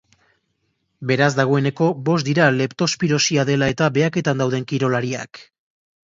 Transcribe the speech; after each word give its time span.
Beraz, 1.09 1.27
dagoeneko 1.39 1.89
bost 2.07 2.25
dira 2.29 2.47
leptospirosia 2.55 3.45
dela 3.49 3.67
eta 3.73 3.91
behaketan 3.99 4.41
dauden 4.43 4.65
kirolariak. 4.73 5.43